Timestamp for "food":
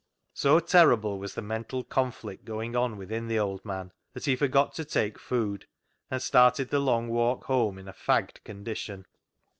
5.19-5.67